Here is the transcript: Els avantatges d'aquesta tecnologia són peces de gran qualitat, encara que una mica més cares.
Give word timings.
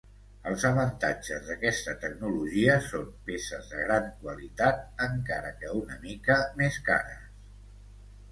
Els 0.51 0.63
avantatges 0.67 1.43
d'aquesta 1.49 1.93
tecnologia 2.05 2.77
són 2.85 3.11
peces 3.27 3.69
de 3.73 3.83
gran 3.83 4.09
qualitat, 4.23 4.81
encara 5.09 5.51
que 5.61 5.75
una 5.83 5.99
mica 6.07 6.39
més 6.63 6.81
cares. 6.91 7.29